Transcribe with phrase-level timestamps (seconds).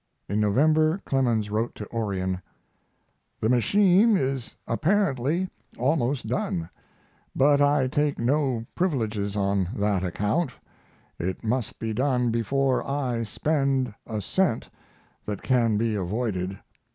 [0.27, 2.41] In November Clemens wrote to Orion:
[3.39, 6.71] The machine is apparently almost done
[7.35, 10.53] but I take no privileges on that account;
[11.19, 14.67] it must be done before I spend a cent
[15.27, 16.57] that can be avoided.